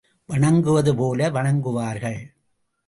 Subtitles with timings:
[0.25, 2.21] வணங்குவது போல வணங்குவார்கள்.